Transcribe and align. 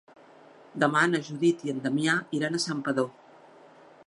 Demà 0.83 1.03
na 1.11 1.21
Judit 1.29 1.63
i 1.69 1.75
en 1.75 1.85
Damià 1.85 2.17
iran 2.41 2.57
a 2.57 2.63
Santpedor. 2.65 3.13